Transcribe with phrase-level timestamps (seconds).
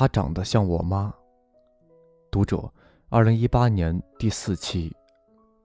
[0.00, 1.14] 她长得像我妈。
[2.30, 2.72] 读者，
[3.10, 4.90] 二零一八年第四期，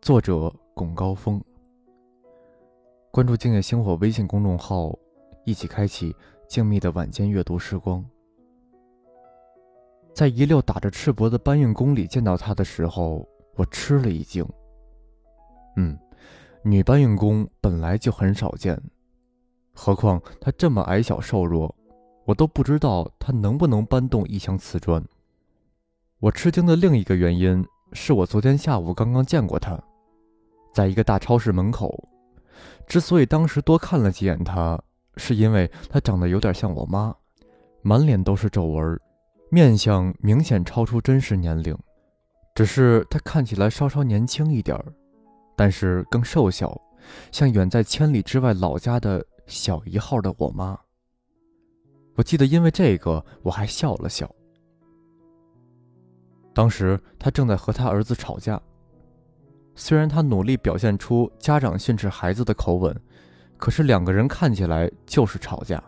[0.02, 1.42] 作者巩高峰。
[3.12, 4.94] 关注“静夜星火”微信公众号，
[5.46, 6.14] 一起开启
[6.50, 8.04] 静谧的晚间阅读时光。
[10.14, 13.26] 在一溜打着赤膊的搬运工里见到她的时候，
[13.56, 14.46] 我吃了一惊。
[15.78, 15.98] 嗯，
[16.62, 18.78] 女搬运工本来就很少见，
[19.74, 21.74] 何况她这么矮小瘦弱，
[22.26, 25.04] 我都不知道她能不能搬动一箱瓷砖。
[26.20, 29.80] 我吃惊的另一个原因是我昨天下午刚刚见过她，
[30.74, 32.10] 在一个大超市门口。
[32.88, 34.80] 之所以当时多看了几眼她，
[35.18, 37.14] 是因为她长得有点像我妈，
[37.82, 39.00] 满脸都是皱纹，
[39.50, 41.78] 面相明显超出真实年龄。
[42.56, 44.86] 只是她看起来稍稍年轻一点儿，
[45.56, 46.80] 但是更瘦小，
[47.32, 50.80] 像远在千里之外老家的小一号的我妈。
[52.16, 54.30] 我记得因为这个我还笑了笑。
[56.54, 58.62] 当时他正在和他儿子吵架，
[59.76, 62.96] 虽然他努力表现出家长训斥孩子的口吻，
[63.58, 65.84] 可是两个人看起来就是吵架。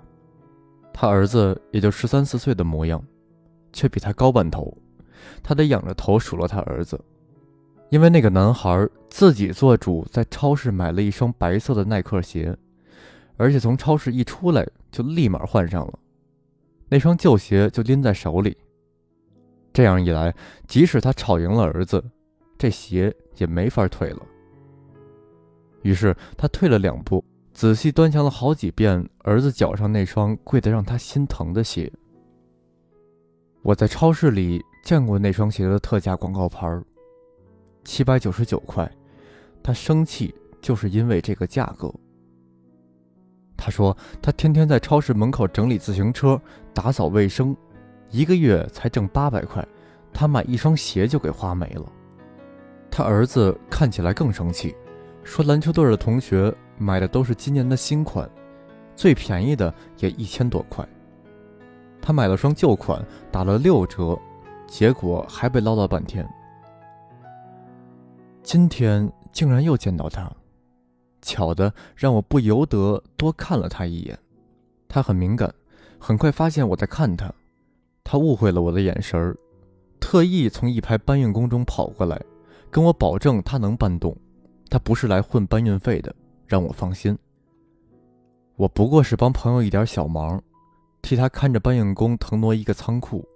[0.94, 3.02] 他儿子也就十三四岁的模样，
[3.72, 4.78] 却比他高半头，
[5.42, 7.00] 他得仰着头数落他儿子，
[7.90, 12.58] 因为那个男孩自己做主在超市买了一双白色的耐克鞋，
[13.38, 16.00] 而且从超市一出来就立马换上了，
[16.90, 18.58] 那双旧鞋就拎在手里。
[19.74, 20.34] 这样一来，
[20.68, 22.04] 即使他吵赢了儿子，
[22.58, 24.26] 这鞋也没法退了。
[25.84, 31.92] 于是他退了两步，仔细端详了好几遍儿子脚上那双贵得让他心疼的鞋。
[33.62, 36.68] 我在超市里见过那双鞋的特价广告牌，
[37.84, 38.90] 七百九十九块。
[39.62, 41.94] 他生气就是因为这个价格。
[43.58, 46.40] 他说他天天在超市门口整理自行车、
[46.74, 47.56] 打扫卫生。
[48.10, 49.68] 一个月才挣八百块，
[50.14, 51.92] 他买一双鞋就给花没了。
[52.90, 54.74] 他儿子看起来更生气，
[55.24, 58.30] 说篮球队的同学买的都是今年的新款，
[58.96, 60.88] 最便宜的也一千多块。
[62.02, 64.18] 他买了双旧款，打了六折，
[64.68, 66.26] 结果还被唠叨半天。
[68.42, 70.32] 今天竟然又见到他，
[71.28, 74.18] 巧的让我不由得多看了他一眼。
[74.88, 75.54] 他很敏感，
[76.00, 77.30] 很快发现我在看他。
[78.06, 79.36] 他误会了我的眼神儿，
[80.00, 82.20] 特意从一排搬运工中跑过来，
[82.72, 84.16] 跟我保证他能搬动，
[84.70, 87.18] 他不是来混搬运费的，让我放心。
[88.56, 90.42] 我不过是帮朋友一点小忙，
[91.02, 93.28] 替他看着搬运工腾挪一个仓库，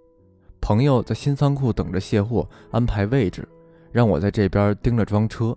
[0.61, 3.45] 朋友在新仓库等着卸货，安排位置，
[3.91, 5.55] 让我在这边盯着装车，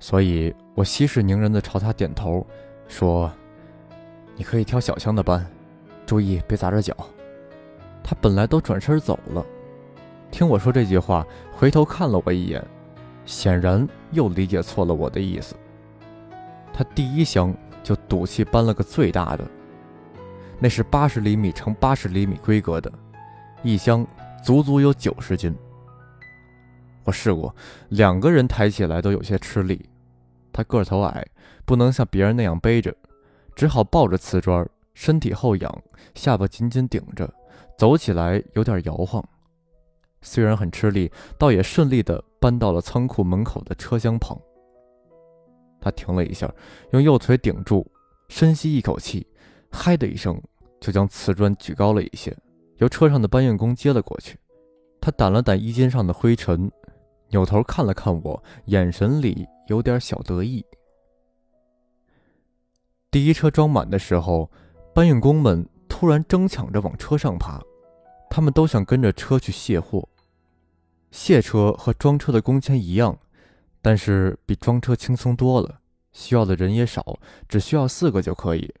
[0.00, 2.46] 所以我息事宁人的朝他点头，
[2.88, 3.30] 说
[4.36, 5.46] ：“你可以挑小箱的搬，
[6.06, 6.96] 注意别砸着脚。”
[8.02, 9.44] 他本来都转身走了，
[10.30, 12.64] 听我说这句话，回头看了我一眼，
[13.26, 15.54] 显然又理解错了我的意思。
[16.72, 19.44] 他第一箱就赌气搬了个最大的，
[20.58, 22.90] 那是八十厘米乘八十厘米规格的，
[23.62, 24.06] 一箱
[24.42, 25.54] 足足有九十斤。
[27.04, 27.54] 我试过，
[27.90, 29.86] 两个人抬起来都有些吃力。
[30.52, 31.26] 他个头矮，
[31.64, 32.94] 不能像别人那样背着，
[33.54, 35.82] 只好抱着瓷砖，身体后仰，
[36.14, 37.32] 下巴紧紧顶着。
[37.78, 39.26] 走起来有点摇晃，
[40.20, 44.38] 虽然很吃力，倒也顺利地搬到了仓库门口的车厢旁。
[45.80, 46.48] 他停了一下，
[46.92, 47.84] 用右腿顶住，
[48.28, 49.26] 深吸一口气，
[49.72, 50.40] 嗨的一声，
[50.80, 52.36] 就将瓷砖举高了一些，
[52.76, 54.38] 由车上的搬运工接了过去。
[55.00, 56.70] 他掸了掸衣襟上的灰尘，
[57.30, 60.64] 扭头看了看我，眼神里有点小得意。
[63.10, 64.50] 第一车装满的时候，
[64.94, 65.68] 搬运工们。
[65.94, 67.60] 突然争抢着往车上爬，
[68.28, 70.08] 他们都想跟着车去卸货。
[71.12, 73.16] 卸车和装车的工钱一样，
[73.80, 75.80] 但是比装车轻松多了，
[76.10, 78.74] 需要的人也少，只需要四个就可以。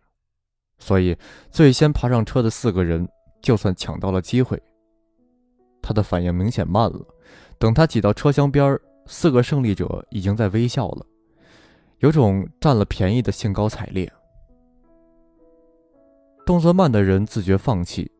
[0.78, 1.16] 所以
[1.50, 3.06] 最先爬上车的四个人，
[3.40, 4.60] 就算抢到了机会。
[5.80, 7.06] 他的反应明显慢了，
[7.56, 8.76] 等他挤到车厢边
[9.06, 11.06] 四个胜利者已经在微笑了，
[11.98, 14.10] 有种占了便宜的兴高采烈。
[16.44, 18.10] 动作慢的人自觉放弃，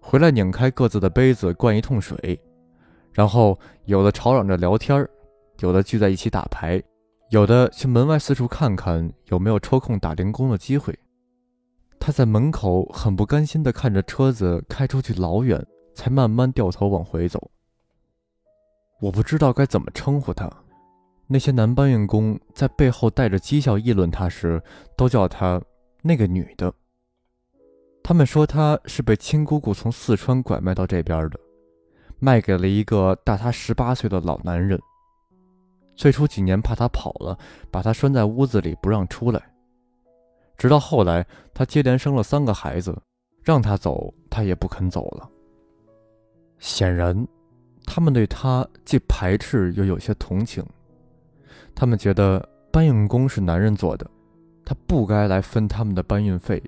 [0.00, 2.40] 回来拧开各自的杯子灌一通水，
[3.12, 5.06] 然后有的吵嚷着聊天
[5.58, 6.82] 有的聚在一起打牌，
[7.30, 10.98] 有的去门外四处看看有没有抽空打零工的机会。
[11.98, 15.62] 他在门口很不甘心地看着车子开出去老远，
[15.94, 17.50] 才慢慢掉头往回走。
[19.00, 20.50] 我不知道该怎么称呼他，
[21.26, 24.62] 那些男搬运工在背后带着讥笑议论他时，
[24.96, 25.60] 都叫他
[26.02, 26.72] 那个女的。
[28.02, 31.40] 他们说他是被亲姑姑从四川拐卖到这边的，
[32.18, 34.78] 卖给了一个大他十八岁的老男人。
[35.96, 37.38] 最初几年怕他跑了，
[37.70, 39.42] 把他拴在屋子里不让出来。
[40.56, 42.94] 直到后来，他接连生了三个孩子，
[43.42, 45.28] 让他走他也不肯走了。
[46.58, 47.26] 显然，
[47.86, 50.64] 他们对他既排斥又有些同情。
[51.74, 54.08] 他们觉得搬运工是男人做的，
[54.64, 56.62] 他不该来分他们的搬运费，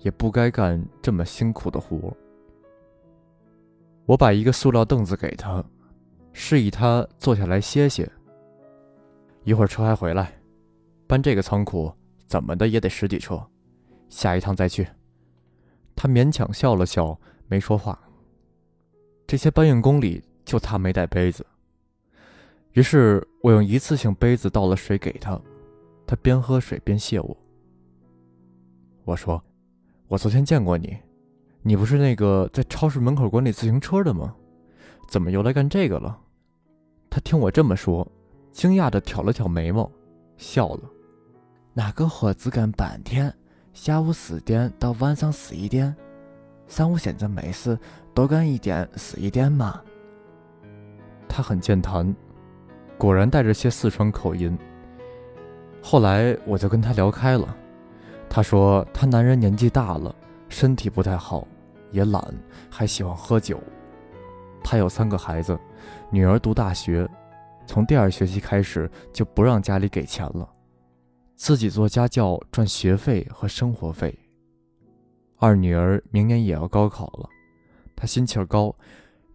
[0.00, 2.14] 也不该干这么辛苦的活。
[4.04, 5.64] 我把一个塑料凳子给他，
[6.32, 8.08] 示意他坐下来歇歇。
[9.42, 10.32] 一会儿车还回来，
[11.06, 11.92] 搬这个仓库
[12.26, 13.44] 怎么的也得十几车，
[14.08, 14.86] 下一趟再去。
[15.96, 17.18] 他勉强笑了笑，
[17.48, 17.98] 没说话。
[19.26, 21.44] 这些搬运工里就他没带杯子。
[22.72, 25.38] 于是我用一次性杯子倒了水给他，
[26.06, 27.36] 他边喝水边谢我。
[29.04, 29.42] 我说
[30.08, 30.96] ：“我昨天见过你，
[31.62, 34.34] 你不是那个在超市门口管理自行车的吗？
[35.08, 36.18] 怎么又来干这个了？”
[37.10, 38.06] 他听我这么说，
[38.50, 39.90] 惊讶地挑了挑眉毛，
[40.36, 40.82] 笑了
[41.72, 43.34] ：“那个活只干半天，
[43.72, 45.96] 下午四点到晚上十一点，
[46.68, 47.78] 上午现在没事，
[48.14, 49.82] 多干一点是一点嘛。”
[51.36, 52.16] 他很健谈。
[52.96, 54.56] 果然带着些四川口音。
[55.82, 57.54] 后来我就跟他聊开了，
[58.26, 60.16] 他说他男人年纪大了，
[60.48, 61.46] 身体不太好，
[61.90, 62.34] 也懒，
[62.70, 63.60] 还喜欢喝酒。
[64.64, 65.58] 他有三个孩子，
[66.08, 67.06] 女儿读大学，
[67.66, 70.48] 从第二学期开始就不让家里给钱了，
[71.34, 74.18] 自己做家教赚学费和生活费。
[75.36, 77.28] 二女儿明年也要高考了，
[77.94, 78.74] 她心气儿高，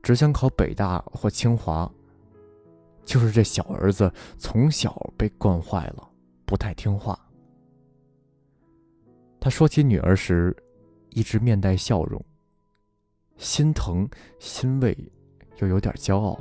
[0.01, 1.91] 只想考北大或清华。
[3.03, 6.07] 就是这小儿子从小被惯坏了，
[6.45, 7.19] 不太听话。
[9.39, 10.55] 他说起女儿时，
[11.09, 12.23] 一直面带笑容，
[13.37, 14.07] 心疼、
[14.37, 14.95] 欣慰，
[15.57, 16.39] 又有点骄傲。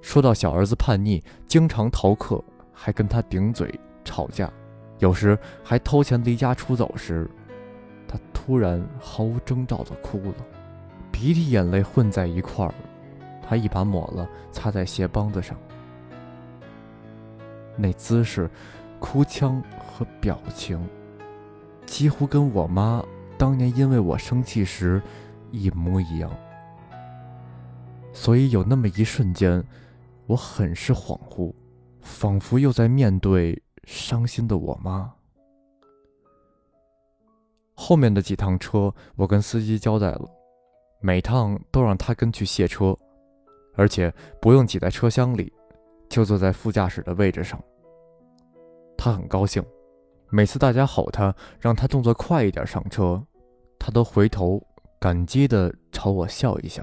[0.00, 2.42] 说到小儿子叛逆，经常逃课，
[2.72, 3.68] 还跟他顶嘴
[4.04, 4.50] 吵架，
[5.00, 7.28] 有时还偷钱离家出走时，
[8.06, 10.46] 他突然毫无征兆的哭了，
[11.24, 12.74] 鼻涕眼泪混在一块儿。
[13.42, 15.56] 他一把抹了，擦在鞋帮子上。
[17.78, 18.50] 那姿势、
[19.00, 20.78] 哭腔和表情，
[21.86, 23.02] 几乎跟我妈
[23.38, 25.00] 当年因为我生气时
[25.50, 26.30] 一模一样。
[28.12, 29.64] 所以有那么一瞬间，
[30.26, 31.54] 我很是恍惚，
[32.02, 35.10] 仿佛又在面对伤心的我妈。
[37.74, 40.30] 后面的几趟车，我跟司机交代了，
[41.04, 42.96] 每趟都让他跟去卸车。
[43.74, 44.10] 而且
[44.40, 45.52] 不用挤在车厢里，
[46.08, 47.62] 就坐在副驾驶的位置上。
[48.96, 49.62] 他很高兴，
[50.30, 53.22] 每次大家吼他，让他动作快一点上车，
[53.78, 54.64] 他都回头
[54.98, 56.82] 感激地朝我笑一下。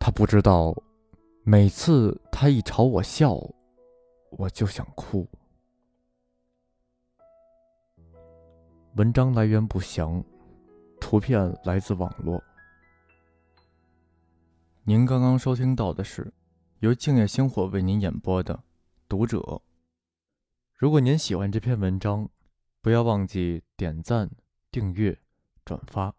[0.00, 0.74] 他不知道，
[1.44, 3.38] 每次他一朝我笑，
[4.30, 5.24] 我就想哭。
[8.96, 10.24] 文章来源不详，
[11.00, 12.40] 图片来自网络。
[14.84, 16.32] 您刚刚收听到的是
[16.80, 18.54] 由静夜星火为您演播的
[19.08, 19.38] 《读者》。
[20.76, 22.28] 如果您喜欢这篇文章，
[22.80, 24.30] 不要忘记点赞、
[24.70, 25.18] 订阅、
[25.64, 26.14] 转发。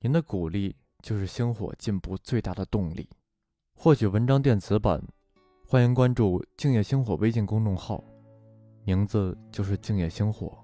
[0.00, 3.08] 您的鼓励就是星火进步最大的动力。
[3.74, 5.02] 获取文章电子版，
[5.68, 8.02] 欢迎关注静夜星火微信公众号，
[8.84, 10.63] 名字就是静夜星火。